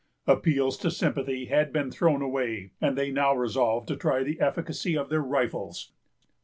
Appeals 0.25 0.77
to 0.79 0.89
sympathy 0.89 1.45
had 1.45 1.71
been 1.71 1.91
thrown 1.91 2.23
away, 2.23 2.71
and 2.81 2.97
they 2.97 3.11
now 3.11 3.35
resolved 3.35 3.87
to 3.89 3.95
try 3.95 4.23
the 4.23 4.39
efficacy 4.39 4.97
of 4.97 5.09
their 5.09 5.21
rifles. 5.21 5.91